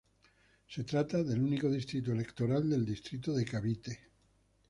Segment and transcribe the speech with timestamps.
[0.67, 3.99] Se trata del único distrito electoral de distrito de Cavite.